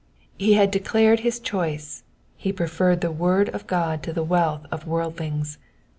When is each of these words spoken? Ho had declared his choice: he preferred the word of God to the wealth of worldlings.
Ho 0.41 0.53
had 0.53 0.71
declared 0.71 1.19
his 1.19 1.39
choice: 1.39 2.01
he 2.35 2.51
preferred 2.51 3.01
the 3.01 3.11
word 3.11 3.49
of 3.49 3.67
God 3.67 4.01
to 4.01 4.11
the 4.11 4.23
wealth 4.23 4.65
of 4.71 4.87
worldlings. 4.87 5.59